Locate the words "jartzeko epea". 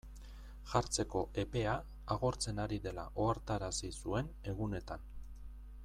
0.69-1.75